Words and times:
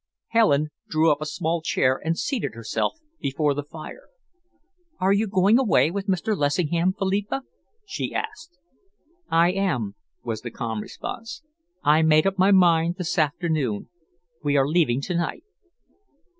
Helen 0.29 0.71
drew 0.89 1.11
up 1.11 1.21
a 1.21 1.27
small 1.27 1.61
chair 1.61 2.01
and 2.03 2.17
seated 2.17 2.55
herself 2.55 2.93
before 3.19 3.53
the 3.53 3.61
fire. 3.61 4.07
"Are 4.99 5.13
you 5.13 5.27
going 5.27 5.59
away 5.59 5.91
with 5.91 6.07
Mr. 6.07 6.35
Lessingham, 6.35 6.93
Philippa?" 6.93 7.43
she 7.85 8.11
asked. 8.11 8.57
"I 9.29 9.51
am," 9.51 9.93
was 10.23 10.41
the 10.41 10.49
calm 10.49 10.81
response. 10.81 11.43
"I 11.83 12.01
made 12.01 12.25
up 12.25 12.39
my 12.39 12.49
mind 12.49 12.95
this 12.97 13.19
afternoon. 13.19 13.89
We 14.43 14.57
are 14.57 14.67
leaving 14.67 15.01
to 15.01 15.13
night." 15.13 15.43